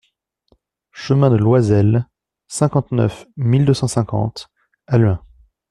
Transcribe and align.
Chemin 0.93 1.29
de 1.29 1.35
Loisel, 1.35 2.07
cinquante-neuf 2.47 3.27
mille 3.37 3.65
deux 3.65 3.75
cent 3.75 3.87
cinquante 3.87 4.49
Halluin 4.87 5.23